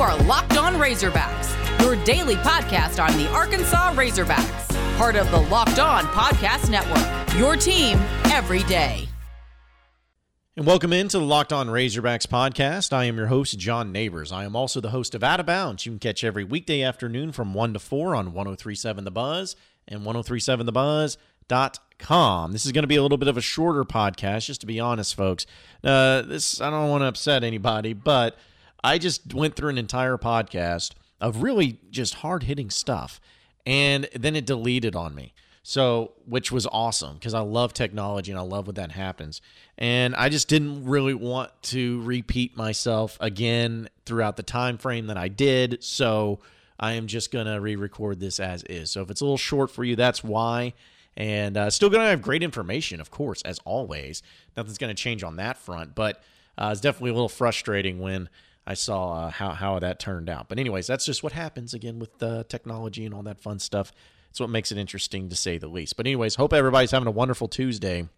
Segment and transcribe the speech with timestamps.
[0.00, 5.78] are Locked On Razorbacks, your daily podcast on the Arkansas Razorbacks, part of the Locked
[5.78, 7.36] On Podcast Network.
[7.38, 7.98] Your team
[8.32, 9.06] every day.
[10.56, 12.94] And welcome into the Locked On Razorbacks podcast.
[12.94, 14.32] I am your host, John Neighbors.
[14.32, 15.84] I am also the host of Out of Bounds.
[15.84, 19.54] You can catch every weekday afternoon from 1 to 4 on 1037 The Buzz
[19.86, 22.52] and 1037thebuzz.com.
[22.52, 24.80] This is going to be a little bit of a shorter podcast, just to be
[24.80, 25.44] honest, folks.
[25.84, 28.38] Uh, this I don't want to upset anybody, but
[28.82, 33.20] I just went through an entire podcast of really just hard hitting stuff,
[33.66, 35.34] and then it deleted on me.
[35.62, 39.42] So, which was awesome because I love technology and I love when that happens.
[39.76, 45.18] And I just didn't really want to repeat myself again throughout the time frame that
[45.18, 45.84] I did.
[45.84, 46.40] So,
[46.78, 48.90] I am just going to re-record this as is.
[48.90, 50.72] So, if it's a little short for you, that's why.
[51.14, 54.22] And uh, still going to have great information, of course, as always.
[54.56, 56.22] Nothing's going to change on that front, but
[56.56, 58.30] uh, it's definitely a little frustrating when
[58.66, 60.48] I saw uh, how how that turned out.
[60.48, 63.92] But anyways, that's just what happens again with uh, technology and all that fun stuff.
[64.30, 65.96] It's what makes it interesting to say the least.
[65.96, 68.08] But anyways, hope everybody's having a wonderful Tuesday,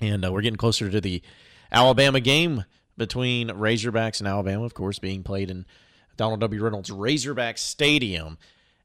[0.00, 1.22] and uh, we're getting closer to the
[1.70, 2.64] Alabama game
[2.96, 5.66] between Razorbacks and Alabama, of course, being played in
[6.16, 6.62] Donald W.
[6.62, 8.38] Reynolds Razorback Stadium.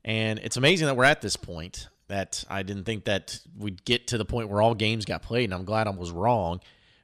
[0.03, 1.87] And it's amazing that we're at this point.
[2.07, 5.43] That I didn't think that we'd get to the point where all games got played,
[5.43, 6.59] and I'm glad I was wrong.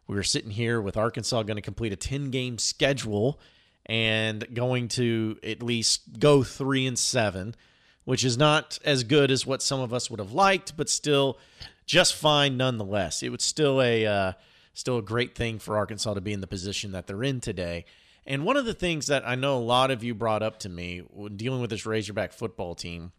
[0.08, 3.40] We were sitting here with Arkansas going to complete a 10 game schedule
[3.86, 7.56] and going to at least go three and seven,
[8.04, 11.38] which is not as good as what some of us would have liked, but still
[11.86, 13.22] just fine nonetheless.
[13.22, 14.34] It was still a uh,
[14.74, 17.86] still a great thing for Arkansas to be in the position that they're in today.
[18.28, 20.70] And one of the things that I know a lot of you brought up to
[20.70, 23.12] me when dealing with this Razorback football team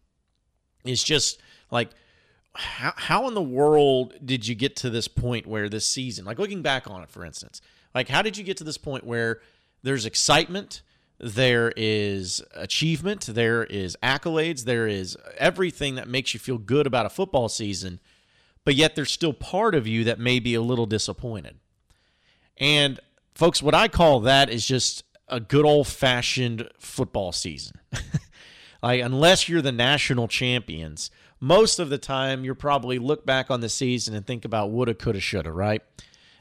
[0.84, 1.90] is just like
[2.54, 6.38] how, how in the world did you get to this point where this season, like
[6.38, 7.60] looking back on it, for instance,
[7.94, 9.40] like how did you get to this point where
[9.82, 10.82] there's excitement,
[11.18, 17.06] there is achievement, there is accolades, there is everything that makes you feel good about
[17.06, 18.00] a football season,
[18.64, 21.56] but yet there's still part of you that may be a little disappointed.
[22.58, 23.00] And
[23.34, 27.80] folks, what I call that is just a good old fashioned football season.
[28.82, 33.60] like, unless you're the national champions, most of the time you're probably look back on
[33.60, 35.82] the season and think about woulda, coulda, shoulda, right?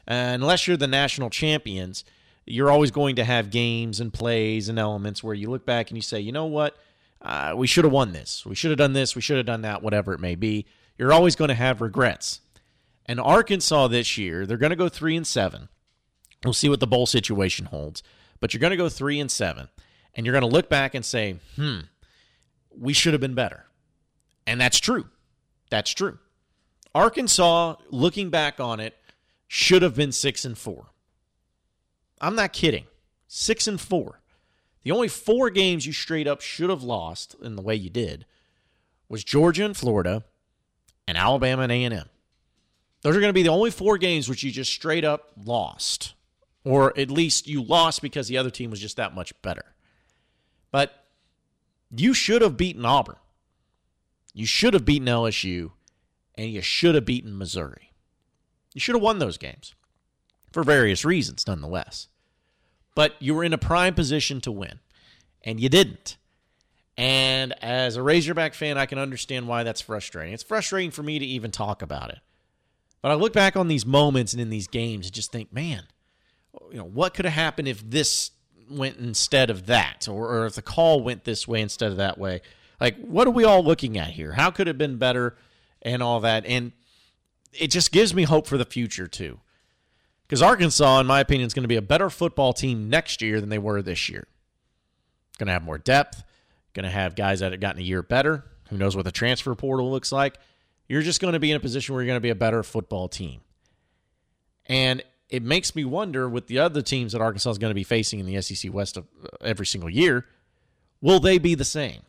[0.08, 2.04] Uh, unless you're the national champions,
[2.46, 5.98] you're always going to have games and plays and elements where you look back and
[5.98, 6.76] you say, you know what?
[7.20, 8.46] Uh, we should have won this.
[8.46, 9.16] We should have done this.
[9.16, 10.66] We should have done that, whatever it may be.
[10.96, 12.40] You're always going to have regrets.
[13.04, 15.68] And Arkansas this year, they're going to go three and seven.
[16.44, 18.02] We'll see what the bowl situation holds,
[18.40, 19.68] but you're going to go three and seven,
[20.14, 21.80] and you're going to look back and say, "Hmm,
[22.76, 23.66] we should have been better,"
[24.46, 25.06] and that's true.
[25.70, 26.18] That's true.
[26.94, 28.96] Arkansas, looking back on it,
[29.48, 30.86] should have been six and four.
[32.20, 32.86] I'm not kidding.
[33.28, 34.20] Six and four.
[34.82, 38.24] The only four games you straight up should have lost in the way you did
[39.08, 40.24] was Georgia and Florida
[41.06, 42.08] and Alabama and A&M.
[43.02, 46.14] Those are going to be the only four games which you just straight up lost.
[46.64, 49.74] Or at least you lost because the other team was just that much better.
[50.72, 50.92] But
[51.96, 53.16] you should have beaten Auburn.
[54.34, 55.70] You should have beaten LSU.
[56.34, 57.92] And you should have beaten Missouri.
[58.74, 59.75] You should have won those games
[60.56, 62.08] for various reasons, nonetheless.
[62.94, 64.80] But you were in a prime position to win,
[65.44, 66.16] and you didn't.
[66.96, 70.32] And as a Razorback fan, I can understand why that's frustrating.
[70.32, 72.20] It's frustrating for me to even talk about it.
[73.02, 75.82] But I look back on these moments and in these games and just think, man,
[76.70, 78.30] you know, what could have happened if this
[78.70, 82.16] went instead of that, or, or if the call went this way instead of that
[82.16, 82.40] way?
[82.80, 84.32] Like, what are we all looking at here?
[84.32, 85.36] How could it have been better
[85.82, 86.46] and all that?
[86.46, 86.72] And
[87.52, 89.40] it just gives me hope for the future, too.
[90.26, 93.40] Because Arkansas, in my opinion, is going to be a better football team next year
[93.40, 94.26] than they were this year.
[95.38, 96.24] Going to have more depth,
[96.74, 98.44] going to have guys that have gotten a year better.
[98.70, 100.36] Who knows what the transfer portal looks like?
[100.88, 102.62] You're just going to be in a position where you're going to be a better
[102.62, 103.40] football team.
[104.66, 107.84] And it makes me wonder with the other teams that Arkansas is going to be
[107.84, 110.26] facing in the SEC West of, uh, every single year,
[111.00, 112.02] will they be the same?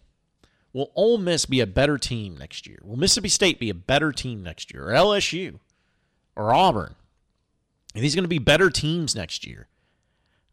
[0.74, 2.80] Will Ole Miss be a better team next year?
[2.84, 4.90] Will Mississippi State be a better team next year?
[4.90, 5.60] Or LSU?
[6.36, 6.96] Or Auburn?
[7.98, 9.68] Are these going to be better teams next year?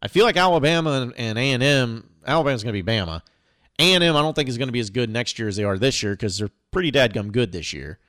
[0.01, 2.09] I feel like Alabama and A and M.
[2.25, 3.21] Alabama's going to be Bama.
[3.77, 5.55] A and M, I don't think is going to be as good next year as
[5.55, 7.99] they are this year because they're pretty dadgum good this year.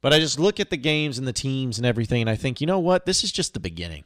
[0.00, 2.60] But I just look at the games and the teams and everything, and I think,
[2.60, 3.06] you know what?
[3.06, 4.04] This is just the beginning.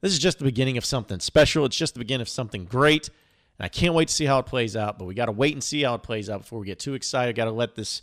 [0.00, 1.64] This is just the beginning of something special.
[1.64, 3.08] It's just the beginning of something great.
[3.58, 4.98] And I can't wait to see how it plays out.
[4.98, 6.94] But we got to wait and see how it plays out before we get too
[6.94, 7.36] excited.
[7.36, 8.00] Got to let this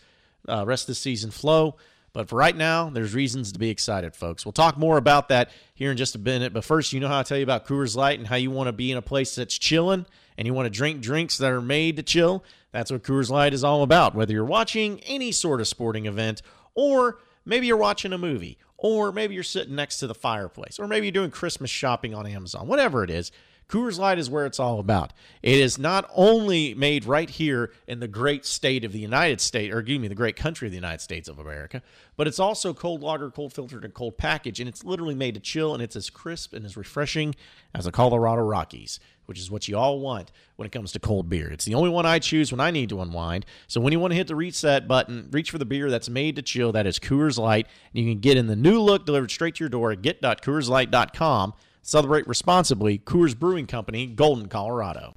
[0.48, 1.76] uh, rest of the season flow.
[2.18, 4.44] But for right now, there's reasons to be excited, folks.
[4.44, 6.52] We'll talk more about that here in just a minute.
[6.52, 8.70] But first, you know how I tell you about Coors Light and how you want
[8.70, 11.62] to be in a place that's chilling and you want to drink drinks that are
[11.62, 14.16] made to chill, that's what Coors Light is all about.
[14.16, 16.42] Whether you're watching any sort of sporting event,
[16.74, 20.88] or maybe you're watching a movie, or maybe you're sitting next to the fireplace, or
[20.88, 23.32] maybe you're doing Christmas shopping on Amazon, whatever it is,
[23.70, 25.12] Coors Light is where it's all about.
[25.44, 29.74] It is not only made right here in the great state of the United States,
[29.74, 31.82] or excuse me, the great country of the United States of America,
[32.16, 35.42] but it's also cold lager, cold filtered, and cold packaged, and it's literally made to
[35.42, 37.36] chill, and it's as crisp and as refreshing
[37.76, 41.28] as the Colorado Rockies, which is what you all want when it comes to cold
[41.28, 41.50] beer.
[41.50, 43.46] It's the only one I choose when I need to unwind.
[43.68, 46.38] So when you want to hit the reset button, reach for the beer that's made
[46.38, 46.72] to chill.
[46.72, 47.68] That is Coors Light.
[47.94, 51.54] And you can get in the new look delivered straight to your door at get.coorslight.com.
[51.88, 53.00] Celebrate responsibly.
[53.00, 55.14] Coors Brewing Company, Golden, Colorado.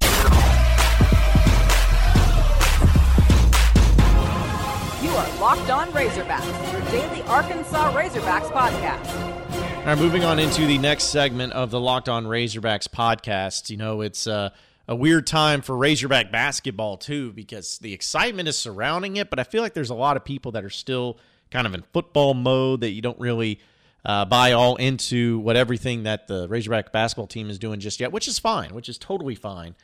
[5.03, 9.79] You are Locked On Razorbacks, your daily Arkansas Razorbacks podcast.
[9.79, 13.69] All right, moving on into the next segment of the Locked On Razorbacks podcast.
[13.69, 14.51] You know, it's uh,
[14.87, 19.43] a weird time for Razorback basketball, too, because the excitement is surrounding it, but I
[19.43, 21.19] feel like there's a lot of people that are still
[21.51, 23.59] kind of in football mode that you don't really
[24.05, 28.13] uh, buy all into what everything that the Razorback basketball team is doing just yet,
[28.13, 29.75] which is fine, which is totally fine.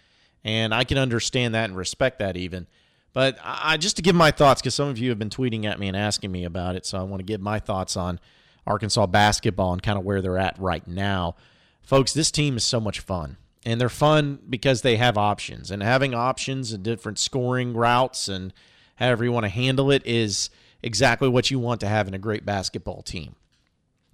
[0.44, 2.66] And I can understand that and respect that even.
[3.12, 5.78] But I just to give my thoughts, because some of you have been tweeting at
[5.78, 8.20] me and asking me about it, so I want to give my thoughts on
[8.66, 11.34] Arkansas basketball and kind of where they're at right now.
[11.82, 13.36] Folks, this team is so much fun.
[13.64, 15.70] And they're fun because they have options.
[15.70, 18.52] And having options and different scoring routes and
[18.96, 20.50] however you want to handle it is
[20.82, 23.34] exactly what you want to have in a great basketball team.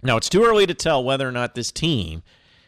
[0.03, 2.23] Now, it's too early to tell whether or not this team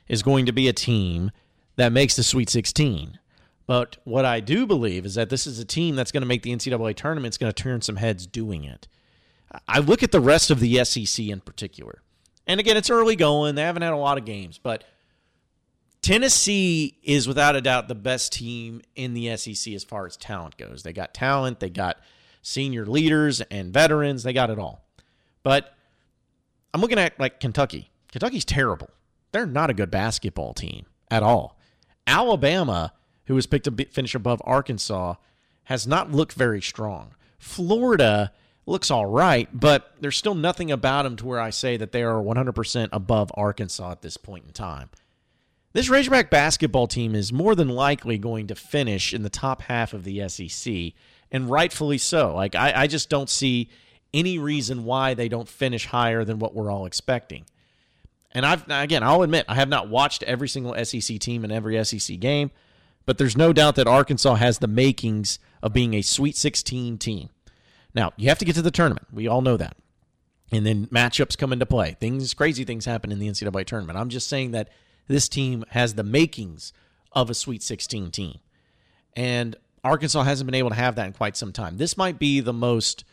[0.08, 1.32] is going to be a team
[1.76, 3.20] that makes the Sweet 16.
[3.68, 6.44] But what I do believe is that this is a team that's going to make
[6.44, 7.32] the NCAA tournament.
[7.32, 8.88] It's going to turn some heads doing it.
[9.68, 12.02] I look at the rest of the SEC in particular.
[12.48, 13.56] And again, it's early going.
[13.56, 14.84] They haven't had a lot of games, but
[16.02, 20.56] Tennessee is without a doubt the best team in the SEC as far as talent
[20.58, 20.84] goes.
[20.84, 21.98] They got talent, they got
[22.44, 24.86] senior leaders and veterans, they got it all.
[25.42, 25.74] But
[26.76, 27.90] I'm looking at like Kentucky.
[28.12, 28.90] Kentucky's terrible.
[29.32, 31.58] They're not a good basketball team at all.
[32.06, 32.92] Alabama,
[33.28, 35.16] who was picked to finish above Arkansas,
[35.64, 37.16] has not looked very strong.
[37.40, 38.34] Florida
[38.66, 42.04] looks all right, but there's still nothing about them to where I say that they
[42.04, 44.90] are 100% above Arkansas at this point in time.
[45.72, 49.94] This Razorback basketball team is more than likely going to finish in the top half
[49.94, 50.92] of the SEC,
[51.32, 52.36] and rightfully so.
[52.36, 53.70] Like I, I just don't see
[54.14, 57.46] any reason why they don't finish higher than what we're all expecting.
[58.32, 61.84] And I've again, I'll admit, I have not watched every single SEC team in every
[61.84, 62.52] SEC game,
[63.06, 67.30] but there's no doubt that Arkansas has the makings of being a Sweet 16 team.
[67.94, 69.08] Now, you have to get to the tournament.
[69.12, 69.78] We all know that.
[70.52, 71.96] And then matchups come into play.
[72.00, 73.98] Things crazy things happen in the NCAA tournament.
[73.98, 74.70] I'm just saying that
[75.08, 76.74] this team has the makings
[77.14, 78.40] of a Sweet 16 team.
[79.16, 81.78] And Arkansas hasn't been able to have that in quite some time.
[81.78, 83.06] This might be the most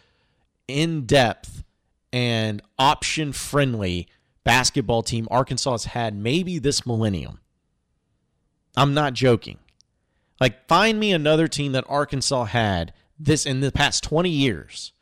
[0.69, 1.65] in depth
[2.13, 4.09] and option friendly
[4.45, 7.41] basketball team Arkansas has had maybe this millennium.
[8.77, 9.59] I'm not joking.
[10.41, 14.93] Like, find me another team that Arkansas had this in the past 20 years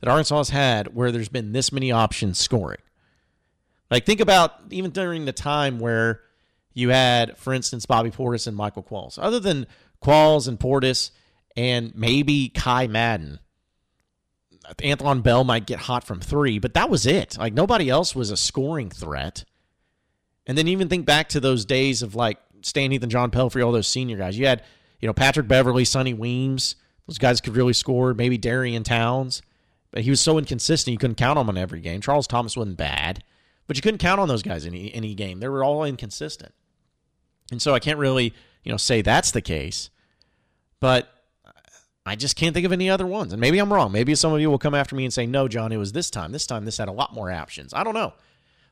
[0.00, 2.80] that Arkansas has had where there's been this many options scoring.
[3.90, 6.20] Like, think about even during the time where
[6.72, 9.18] you had, for instance, Bobby Portis and Michael Qualls.
[9.18, 9.66] Other than
[10.02, 11.10] Qualls and Portis
[11.56, 13.40] and maybe Ky Madden,
[14.84, 17.38] Antoine Bell might get hot from three, but that was it.
[17.38, 19.44] Like nobody else was a scoring threat.
[20.46, 23.64] And then even think back to those days of like Stan Heath and John Pelphrey,
[23.64, 24.38] all those senior guys.
[24.38, 24.62] You had,
[25.00, 26.76] you know, Patrick Beverley, Sonny Weems.
[27.06, 28.14] Those guys could really score.
[28.14, 29.42] Maybe Darian Townes,
[29.92, 32.00] but he was so inconsistent you couldn't count on him in every game.
[32.00, 33.22] Charles Thomas wasn't bad,
[33.66, 35.38] but you couldn't count on those guys in any, any game.
[35.38, 36.52] They were all inconsistent,
[37.52, 39.90] and so I can't really, you know, say that's the case.
[40.80, 41.08] But
[42.06, 43.32] I just can't think of any other ones.
[43.32, 43.90] And maybe I'm wrong.
[43.90, 46.08] Maybe some of you will come after me and say, no, John, it was this
[46.08, 46.30] time.
[46.30, 47.74] This time, this had a lot more options.
[47.74, 48.14] I don't know.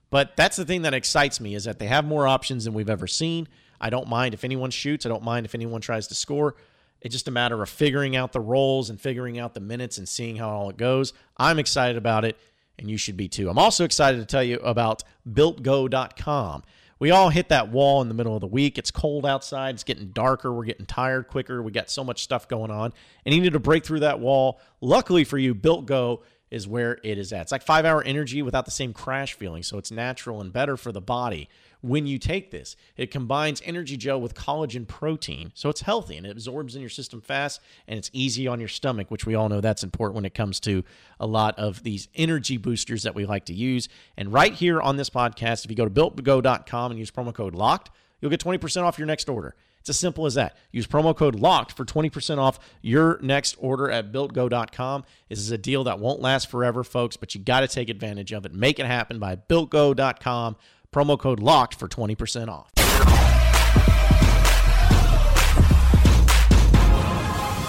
[0.08, 2.88] But that's the thing that excites me is that they have more options than we've
[2.88, 3.48] ever seen.
[3.80, 5.04] I don't mind if anyone shoots.
[5.04, 6.54] I don't mind if anyone tries to score.
[7.00, 10.08] It's just a matter of figuring out the roles and figuring out the minutes and
[10.08, 11.12] seeing how all it goes.
[11.36, 12.38] I'm excited about it,
[12.78, 13.50] and you should be too.
[13.50, 16.62] I'm also excited to tell you about BuiltGo.com.
[17.04, 18.78] We all hit that wall in the middle of the week.
[18.78, 19.74] It's cold outside.
[19.74, 20.50] It's getting darker.
[20.50, 21.62] We're getting tired quicker.
[21.62, 22.94] We got so much stuff going on.
[23.26, 24.58] And you need to break through that wall.
[24.80, 26.22] Luckily for you, Built Go
[26.54, 27.42] is where it is at.
[27.42, 29.64] It's like five hour energy without the same crash feeling.
[29.64, 31.48] So it's natural and better for the body
[31.80, 32.76] when you take this.
[32.96, 35.50] It combines energy gel with collagen protein.
[35.54, 38.68] So it's healthy and it absorbs in your system fast and it's easy on your
[38.68, 40.84] stomach, which we all know that's important when it comes to
[41.18, 43.88] a lot of these energy boosters that we like to use.
[44.16, 47.56] And right here on this podcast, if you go to builtgo.com and use promo code
[47.56, 49.56] LOCKED, you'll get 20% off your next order.
[49.84, 50.56] It's as simple as that.
[50.72, 55.04] Use promo code LOCKED for 20% off your next order at builtgo.com.
[55.28, 58.32] This is a deal that won't last forever, folks, but you got to take advantage
[58.32, 58.54] of it.
[58.54, 60.56] Make it happen by builtgo.com.
[60.90, 62.70] Promo code LOCKED for 20% off.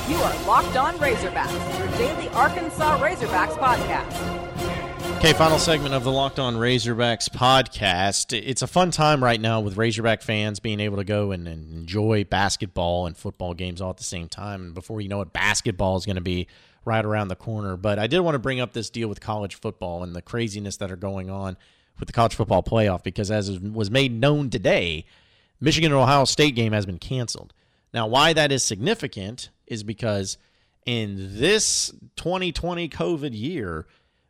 [0.09, 4.44] You are Locked On Razorbacks, your daily Arkansas Razorbacks podcast.
[5.25, 8.31] Okay, final segment of the Locked On Razorbacks podcast.
[8.31, 12.25] It's a fun time right now with Razorback fans being able to go and, enjoy
[12.25, 14.61] basketball and football games all at the same time.
[14.61, 16.47] And before you know it, basketball is going to be
[16.85, 17.75] right around the corner.
[17.75, 20.77] But I did want to bring up this deal with college football and the craziness
[20.77, 21.57] that are going on
[21.99, 25.05] with the college football playoff because, as was made known today,
[25.59, 27.51] Michigan and Ohio State game has been canceled.
[27.95, 30.37] Now, why that is significant is because
[30.85, 33.87] in this 2020 COVID year,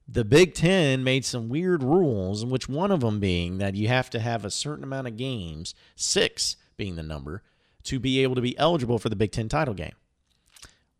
[0.08, 4.10] the Big Ten made some weird rules, which one of them being that you have
[4.12, 7.42] to have a certain amount of games, six being the number,
[7.84, 9.96] to be able to be eligible for the Big Ten title game.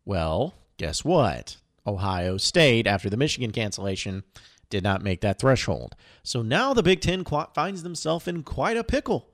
[0.04, 1.56] Well, guess what?
[1.86, 4.24] Ohio State, after the Michigan cancellation,
[4.70, 5.94] did not make that threshold.
[6.22, 9.30] So now the Big Ten finds themselves in quite a pickle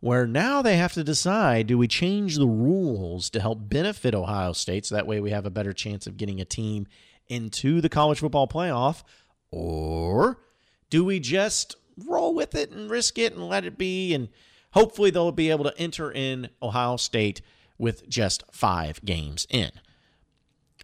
[0.00, 4.52] where now they have to decide do we change the rules to help benefit Ohio
[4.52, 6.86] State so that way we have a better chance of getting a team
[7.30, 9.02] into the college football playoff,
[9.50, 10.42] or
[10.90, 14.12] do we just roll with it and risk it and let it be?
[14.14, 14.28] And
[14.72, 17.40] hopefully they'll be able to enter in Ohio State
[17.78, 19.70] with just five games in.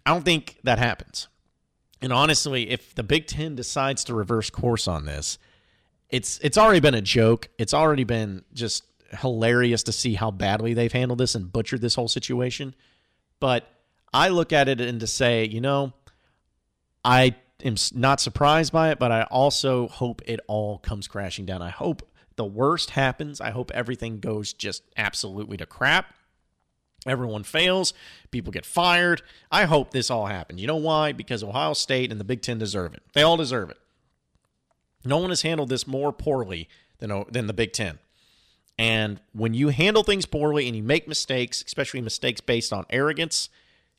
[0.05, 1.27] I don't think that happens.
[2.01, 5.37] And honestly, if the Big Ten decides to reverse course on this,
[6.09, 7.49] it's it's already been a joke.
[7.57, 8.83] It's already been just
[9.19, 12.75] hilarious to see how badly they've handled this and butchered this whole situation.
[13.39, 13.67] But
[14.13, 15.93] I look at it and to say, you know,
[17.07, 21.61] I am not surprised by it, but I also hope it all comes crashing down.
[21.61, 23.39] I hope the worst happens.
[23.39, 26.13] I hope everything goes just absolutely to crap.
[27.05, 27.93] Everyone fails.
[28.29, 29.21] People get fired.
[29.49, 30.59] I hope this all happens.
[30.59, 31.13] You know why?
[31.13, 33.03] Because Ohio State and the Big Ten deserve it.
[33.13, 33.77] They all deserve it.
[35.05, 36.67] No one has handled this more poorly
[36.99, 37.99] than, than the Big Ten.
[38.77, 43.47] And when you handle things poorly and you make mistakes, especially mistakes based on arrogance,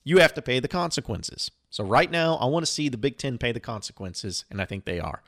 [0.04, 1.50] you have to pay the consequences.
[1.70, 4.64] So right now, I want to see the Big Ten pay the consequences, and I
[4.64, 5.22] think they are.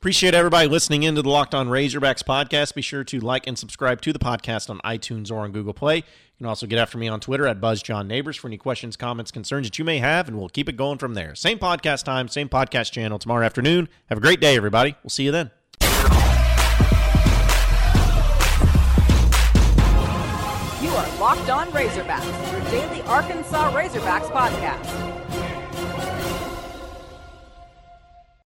[0.00, 2.74] Appreciate everybody listening into the Locked On Razorbacks podcast.
[2.74, 5.96] Be sure to like and subscribe to the podcast on iTunes or on Google Play.
[5.96, 6.02] You
[6.38, 9.78] can also get after me on Twitter at BuzzJohnNeighbors for any questions, comments, concerns that
[9.78, 11.34] you may have, and we'll keep it going from there.
[11.34, 13.90] Same podcast time, same podcast channel tomorrow afternoon.
[14.08, 14.96] Have a great day, everybody.
[15.02, 15.50] We'll see you then.
[20.80, 25.19] You are Locked On Razorbacks, your daily Arkansas Razorbacks podcast